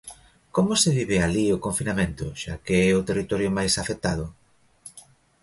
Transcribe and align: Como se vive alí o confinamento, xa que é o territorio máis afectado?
Como 0.55 0.71
se 0.81 0.91
vive 0.99 1.17
alí 1.25 1.45
o 1.55 1.61
confinamento, 1.65 2.25
xa 2.41 2.53
que 2.65 2.75
é 2.89 2.91
o 2.99 3.05
territorio 3.09 3.55
máis 3.57 3.73
afectado? 3.81 4.25